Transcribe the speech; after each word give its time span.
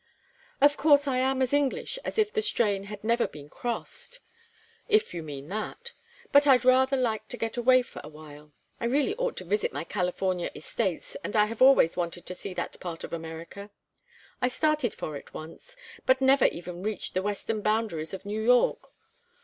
"Of 0.61 0.77
course 0.77 1.07
I 1.07 1.19
am 1.19 1.43
as 1.43 1.53
English 1.53 1.99
as 2.03 2.17
if 2.17 2.33
the 2.33 2.41
strain 2.41 2.85
had 2.85 3.03
never 3.03 3.27
been 3.27 3.49
crossed, 3.49 4.19
if 4.89 5.13
you 5.13 5.21
mean 5.21 5.47
that. 5.49 5.91
But 6.31 6.47
I'd 6.47 6.65
rather 6.65 6.97
like 6.97 7.27
to 7.27 7.37
get 7.37 7.55
away 7.55 7.83
for 7.83 8.01
a 8.03 8.09
while. 8.09 8.51
I 8.79 8.85
really 8.85 9.15
ought 9.17 9.37
to 9.37 9.45
visit 9.45 9.71
my 9.71 9.83
California 9.83 10.49
estates, 10.55 11.15
and 11.23 11.35
I 11.35 11.45
have 11.45 11.61
always 11.61 11.97
wanted 11.97 12.25
to 12.25 12.33
see 12.33 12.51
that 12.55 12.79
part 12.79 13.03
of 13.03 13.13
America. 13.13 13.69
I 14.41 14.47
started 14.47 14.95
for 14.95 15.17
it 15.17 15.35
once, 15.35 15.75
but 16.07 16.19
never 16.19 16.45
even 16.45 16.81
reached 16.81 17.13
the 17.13 17.21
western 17.21 17.61
boundaries 17.61 18.11
of 18.11 18.25
New 18.25 18.41
York. 18.41 18.91